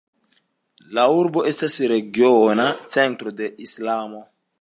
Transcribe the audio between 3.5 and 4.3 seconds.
islamo.